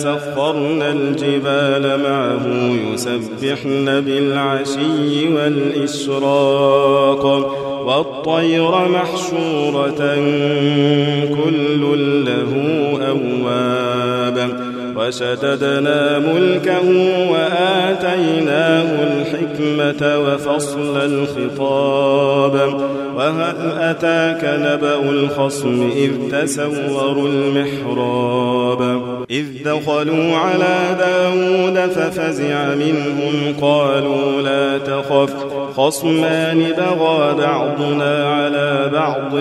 سخرنا 0.00 0.92
الجبال 0.92 2.00
معه 2.02 2.46
يسبحن 2.94 4.00
بالعشي 4.00 5.28
والإشراق 5.34 7.24
والطير 7.86 8.88
محشورة 8.88 10.14
كل 11.34 11.82
له 12.24 12.52
أواب 13.08 14.36
وشددنا 14.96 16.18
ملكه 16.18 16.88
وآتيناه 17.30 18.90
الحكمة 19.02 20.18
وفصل 20.18 20.96
الخطاب 20.96 22.54
وهل 23.16 23.56
أتاك 23.78 24.44
نبأ 24.44 25.10
الخصم 25.10 25.90
إذ 25.96 26.12
تسوروا 26.32 27.28
المحراب 27.28 28.19
إذ 29.40 29.62
دخلوا 29.64 30.36
على 30.36 30.96
داود 30.98 31.90
ففزع 31.90 32.74
منهم 32.74 33.54
قالوا 33.60 34.42
لا 34.42 34.78
تخف 34.78 35.34
خصمان 35.76 36.72
بغى 36.78 37.34
بعضنا 37.34 38.32
على 38.34 38.90
بعض 38.92 39.38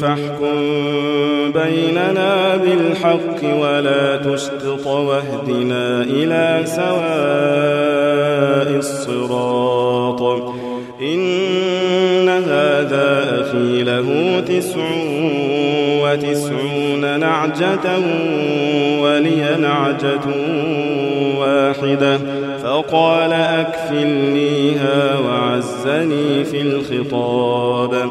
فاحكم 0.00 0.60
بيننا 1.52 2.56
بالحق 2.56 3.44
ولا 3.60 4.16
تشتط 4.16 4.86
واهدنا 4.86 6.02
إلى 6.02 6.62
سواء 6.66 6.94
الصراط. 8.78 9.73
له 13.84 14.40
تسع 14.40 14.84
وتسعون 16.02 17.20
نعجة 17.20 17.98
ولي 19.00 19.56
نعجة 19.60 20.26
واحدة 21.38 22.18
فقال 22.62 23.32
أكفلنيها 23.32 25.18
وعزني 25.18 26.44
في 26.44 26.60
الخطاب 26.60 28.10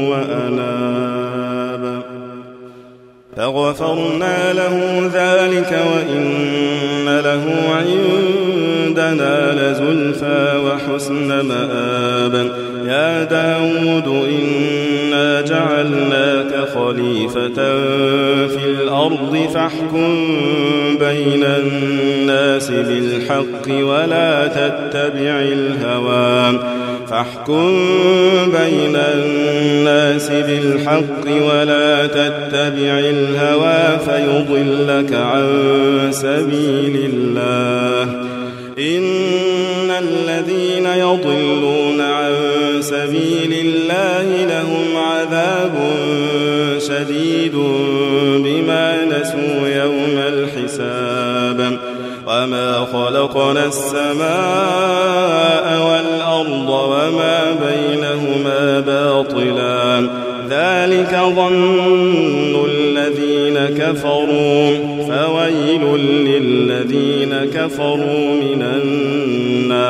وأناب. 0.09 2.01
فغفرنا 3.37 4.53
له 4.53 5.09
ذلك 5.13 5.71
وإن 5.71 7.19
له 7.19 7.45
عندنا 7.75 9.35
لزلفى 9.53 10.59
وحسن 10.65 11.27
مآبا 11.27 12.49
يا 12.85 13.23
داود 13.23 14.07
إنا 14.07 15.41
جعلناك 15.41 16.67
خليفة 16.75 17.59
الأرض 18.89 19.49
فاحكم 19.53 20.27
بين 20.99 21.43
الناس 21.43 22.71
بالحق 22.71 23.67
ولا 23.69 24.47
تتبع 24.47 25.41
الهوى. 25.41 26.59
فاحكم 27.09 27.71
بين 28.45 28.95
الناس 28.95 30.29
بالحق 30.29 31.25
ولا 31.27 32.07
تتبع 32.07 32.99
الهوى 32.99 33.99
فيضلك 34.05 35.13
عن 35.13 35.47
سبيل 36.11 37.11
الله. 37.13 38.03
إن 38.79 39.91
الذين 39.91 40.85
يضلون 40.85 42.01
عن 42.01 42.33
سبيل 42.81 43.53
الله 43.65 44.45
لهم 44.45 44.97
عذاب 44.97 45.75
شديد. 46.79 47.38
نسوا 49.29 49.67
يوم 49.67 50.17
الحساب 50.17 51.79
وما 52.27 52.87
خلقنا 52.93 53.65
السماء 53.65 54.27
والأرض 55.87 56.69
وما 56.69 57.57
بينهما 57.67 58.79
باطلا. 58.79 60.09
ذلك 60.49 61.19
ظن 61.35 62.65
الذين 62.69 63.57
كفروا. 63.77 64.77
فويل 65.09 65.83
للذين 65.99 67.33
كفروا 67.53 68.33
من 68.33 68.61
النار. 68.61 69.89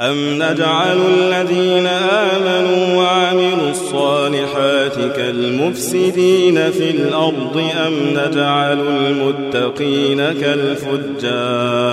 أم 0.00 0.16
نجعل 0.34 0.98
الذين 1.18 1.86
آمنوا 1.86 2.96
وعملوا 2.96 3.70
الصالحات 3.70 4.71
كالمفسدين 5.08 6.70
في 6.70 6.90
الأرض 6.90 7.62
أم 7.86 7.94
نجعل 8.10 8.80
المتقين 8.80 10.16
كالفجار؟ 10.40 11.92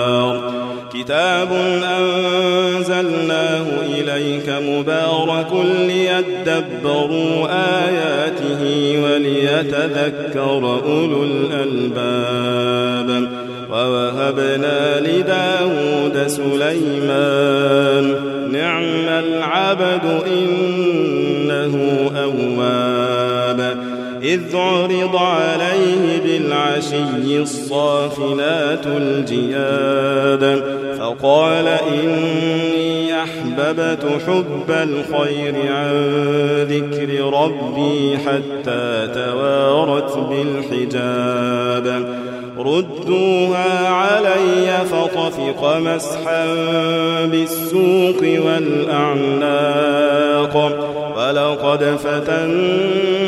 كتاب 0.94 1.48
أنزلناه 1.98 3.66
إليك 3.98 4.48
مبارك 4.48 5.52
ليدبروا 5.86 7.48
آياته 7.86 8.62
وليتذكر 9.04 10.80
أولو 10.86 11.24
الألباب. 11.24 12.70
ووهبنا 13.70 15.00
لداود 15.00 16.26
سليمان 16.26 18.04
نعم 18.52 19.08
العبد 19.08 20.22
إنه 20.26 21.74
أواب. 22.16 22.99
إذ 24.34 24.56
عرض 24.56 25.16
عليه 25.16 26.20
بالعشي 26.24 27.38
الصافنات 27.42 28.86
الجياد 28.86 30.62
فقال 30.98 31.68
إني 31.68 33.22
أحببت 33.22 34.04
حب 34.26 34.70
الخير 34.70 35.54
عن 35.72 35.92
ذكر 36.68 37.34
ربي 37.42 38.18
حتى 38.18 39.08
توارت 39.14 40.18
بالحجاب. 40.18 41.86
ردوها 42.58 43.88
علي 43.88 44.84
فطفق 44.90 45.76
مسحا 45.78 46.46
بالسوق 47.24 48.22
والأعناق 48.46 49.74
ولقد 51.16 51.84
فتنا 51.84 53.19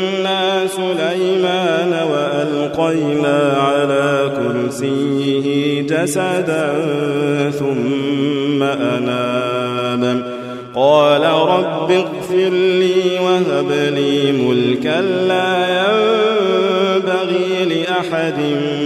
سليمان 1.13 1.93
وألقينا 2.11 3.53
على 3.57 4.31
كرسيه 4.37 5.81
جسدا 5.81 6.73
ثم 7.59 8.63
أناب. 8.63 10.23
قال 10.75 11.21
رب 11.23 11.91
اغفر 11.91 12.49
لي 12.49 13.19
وهب 13.19 13.71
لي 13.71 14.31
ملكا 14.31 15.01
لا 15.01 15.83
ينبغي 15.83 17.65
لأحد 17.65 18.37
من 18.37 18.82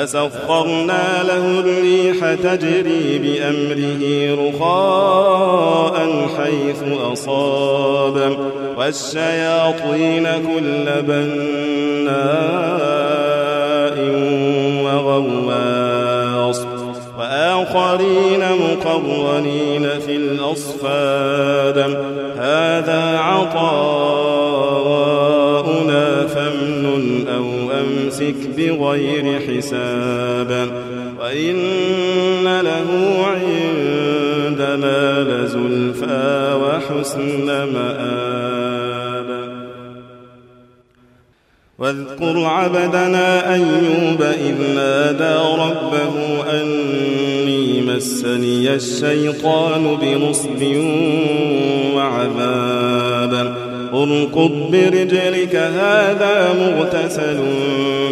فسخرنا 0.00 1.22
له 1.22 1.60
الريح 1.60 2.34
تجري 2.34 3.18
بأمره 3.18 4.02
رخاء 4.48 6.28
حيث 6.38 6.82
أصاب. 7.12 8.36
والشياطين 8.78 10.24
كل 10.24 10.86
بناء 11.02 12.20
وغواص. 14.84 16.60
وآخرين 17.18 18.40
مقرنين 18.40 19.88
في 20.06 20.16
الأصفاد. 20.16 21.78
هذا 22.38 23.18
عطاؤنا 23.18 24.19
أمسك 28.30 28.48
بغير 28.56 29.40
حساب 29.40 30.50
وإن 31.20 32.60
له 32.60 32.88
عندنا 33.26 35.00
لزلفى 35.22 36.58
وحسن 36.62 37.46
مآب. 37.46 39.30
واذكر 41.78 42.44
عبدنا 42.44 43.54
أيوب 43.54 44.22
إذ 44.22 44.74
نادى 44.74 45.36
ربه 45.58 46.14
أني 46.50 47.80
مسني 47.82 48.74
الشيطان 48.74 49.96
بنصب 50.02 50.62
وعذاب. 51.94 53.34
اركض 53.94 54.49
برجلك 54.70 55.56
هذا 55.56 56.54
مغتسل 56.60 57.40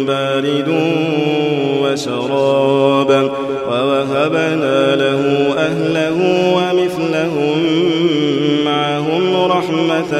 بارد 0.07 0.69
وشراب 1.83 3.31
ووهبنا 3.69 4.95
له 4.95 5.21
أهله 5.57 6.17
ومثلهم 6.55 7.57
معهم 8.65 9.51
رحمة 9.51 10.13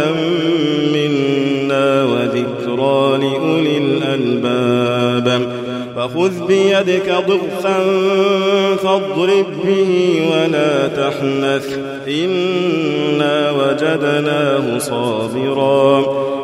منا 0.94 2.04
وذكرى 2.04 3.18
لأولي 3.18 3.78
الألباب. 3.78 5.50
فخذ 5.96 6.48
بيدك 6.48 7.16
ضغثا 7.28 7.80
فاضرب 8.84 9.46
به 9.66 10.22
ولا 10.32 10.88
تحنث 10.88 11.78
إنا 12.08 13.52
وجدناه 13.52 14.78
صابرا. 14.78 16.29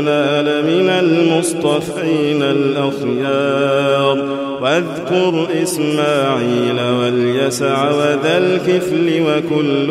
عندنا 0.00 0.42
لمن 0.42 0.90
المصطفين 0.90 2.42
الأخيار. 2.42 4.28
واذكر 4.62 5.46
إسماعيل 5.62 6.80
واليسع 7.00 7.90
وذا 7.90 8.38
الكفل 8.38 9.22
وكل 9.22 9.88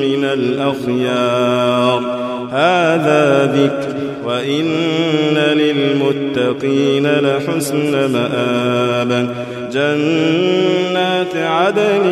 من 0.00 0.24
الأخيار. 0.24 2.00
هذا 2.52 3.46
ذكر 3.46 3.94
وإن 4.24 5.34
للمتقين 5.36 7.06
لحسن 7.06 8.12
مآب. 8.12 9.34
جنات 9.72 11.36
عدن 11.36 12.02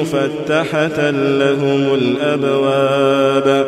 مفتحة 0.00 1.10
لهم 1.10 1.94
الأبواب. 1.94 3.67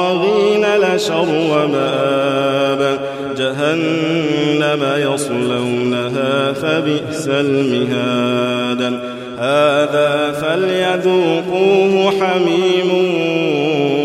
للطاغين 0.00 0.64
لشر 0.76 1.66
مآب 1.66 3.00
جهنم 3.36 4.82
يصلونها 4.96 6.52
فبئس 6.52 7.28
المهاد. 7.28 9.00
هذا 9.38 10.32
فليذوقوه 10.40 12.12
حميم 12.20 12.90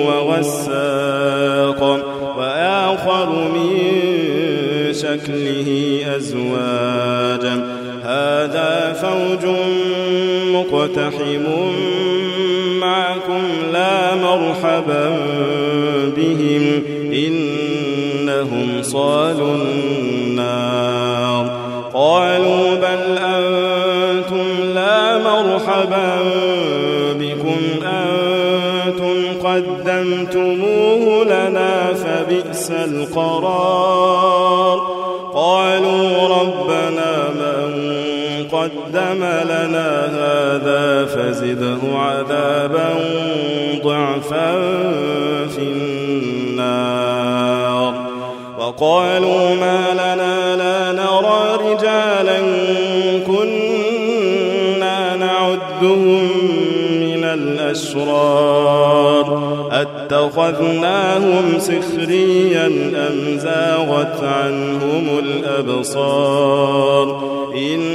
وغساق 0.07 1.81
وآخر 2.37 3.29
من 3.29 3.77
شكله 4.93 5.99
أزواج. 6.17 7.45
هذا 8.03 8.93
فوج 9.01 9.45
مقتحم 10.55 11.45
لا 13.75 14.15
مرحبا 14.15 15.05
بهم 16.17 16.83
إنهم 17.13 18.81
صالوا 18.81 19.55
النار. 19.55 21.45
قالوا 21.93 22.75
بل 22.75 23.17
أنتم 23.17 24.47
لا 24.75 25.17
مرحبا 25.17 26.09
بكم 27.19 27.61
أنتم 27.83 29.17
قدمتموه 29.43 31.23
لنا 31.23 31.93
فبئس 31.93 32.71
القرار. 32.71 34.15
قدم 38.65 39.23
لنا 39.43 40.05
هذا 40.05 41.05
فزده 41.05 41.77
عذابا 41.95 42.89
ضعفا 43.83 44.51
في 45.47 45.61
النار. 45.61 47.15
وقالوا 48.59 49.55
ما 49.55 49.81
لنا 49.93 50.55
لا 50.55 50.91
نرى 50.91 51.57
رجالا 51.71 52.39
كنا 53.27 55.15
نعدهم 55.15 56.29
من 56.99 57.23
الأشرار 57.23 58.45
أتخذناهم 59.71 61.59
سخريا 61.59 62.65
أم 62.95 63.37
زاغت 63.37 64.23
عنهم 64.23 65.19
الأبصار؟ 65.19 67.07
إن 67.55 67.94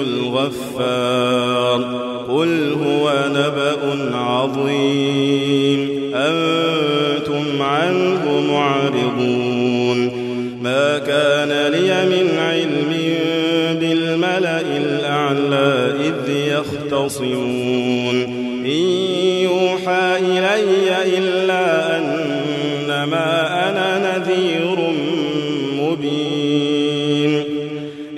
الغفار. 0.00 1.80
قل 2.28 2.72
هو 2.84 3.12
نبأ 3.28 4.16
عظيم. 4.16 6.02
أنتم 6.14 7.62
عنه 7.62 8.40
معرضون. 8.52 9.98
ما 10.62 10.98
كان 10.98 11.72
لي 11.72 12.04
من 12.04 12.38
علم 12.38 12.94
بالملأ 13.80 14.60
الأعلى 14.60 15.94
إذ 16.00 16.30
يختصمون. 16.30 17.51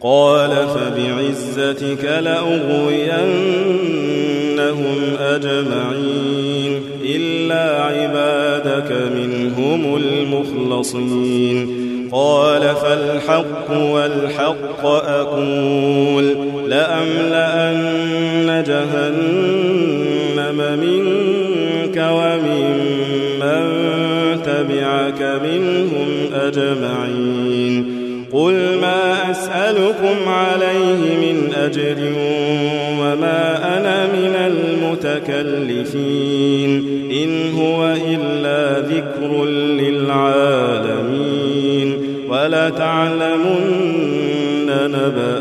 قال 0.00 0.50
فبعزتك 0.50 2.04
لأغوينهم 2.04 3.38
أجمعين 5.20 6.80
إلا 7.04 7.82
عبادك 7.82 8.92
منهم 9.16 9.96
المخلصين 9.96 11.78
قال 12.12 12.62
فالحق 12.62 13.70
والحق 13.70 14.86
أقول 14.86 16.36
لأملأن 16.68 18.64
جهنم 18.66 20.56
منك 20.80 21.96
ومن 22.10 22.88
من 23.40 23.62
تبعك 24.42 25.40
منهم 25.42 26.08
أجمعين 26.34 27.87
قل 28.32 28.78
ما 28.80 29.30
أسألكم 29.30 30.28
عليه 30.28 31.16
من 31.16 31.52
أجر 31.54 31.96
وما 33.00 33.78
أنا 33.78 34.06
من 34.06 34.34
المتكلفين 35.66 36.70
إن 37.22 37.52
هو 37.58 37.96
إلا 38.06 38.80
ذكر 38.80 39.44
للعالمين 39.80 41.08
ولتعلمن 42.28 43.78
نبأه 44.68 45.37